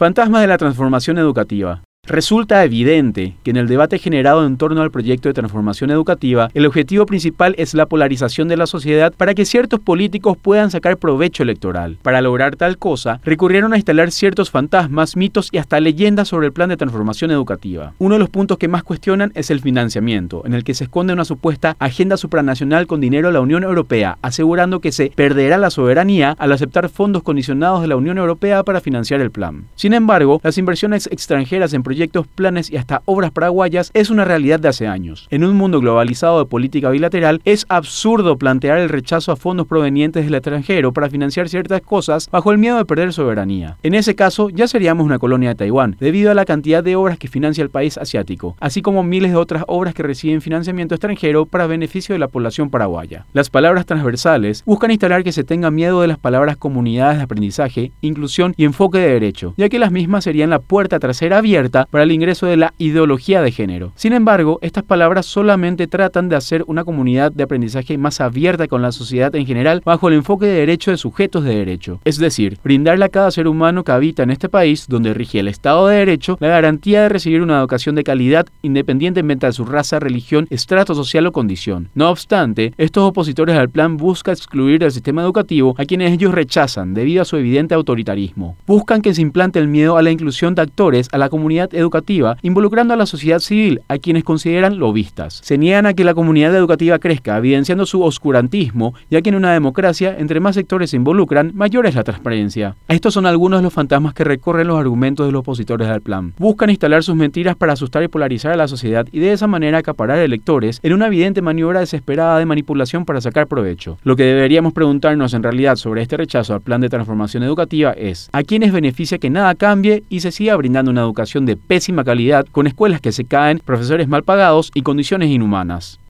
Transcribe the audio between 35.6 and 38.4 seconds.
globalizado de política bilateral, es absurdo